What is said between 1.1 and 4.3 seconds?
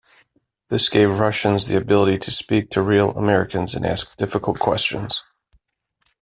Russians the ability to speak to real Americans and ask